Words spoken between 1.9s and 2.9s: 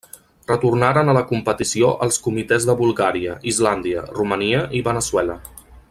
els comitès de